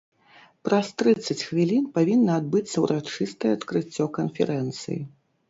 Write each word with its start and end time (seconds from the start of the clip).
Праз 0.67 0.87
трыццаць 1.01 1.45
хвілін 1.49 1.83
павінна 1.97 2.31
адбыцца 2.41 2.75
ўрачыстае 2.87 3.53
адкрыццё 3.59 4.11
канферэнцыі. 4.19 4.99